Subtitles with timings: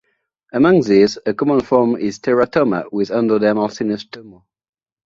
[0.51, 4.39] Among these, a common form is teratoma with endodermal sinus tumor.